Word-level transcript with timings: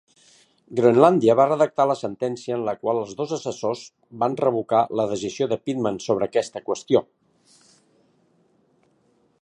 Groenlàndia 0.77 1.33
va 1.39 1.45
redactar 1.49 1.85
la 1.91 1.97
sentència 1.99 2.55
en 2.55 2.63
la 2.69 2.73
qual 2.85 3.01
els 3.03 3.11
dos 3.19 3.35
assessors 3.37 3.83
van 4.25 4.39
revocar 4.41 4.81
la 5.01 5.07
decisió 5.13 5.49
de 5.53 5.61
Pitman 5.67 6.01
sobre 6.07 6.31
aquesta 6.31 6.65
qüestió. 6.71 7.07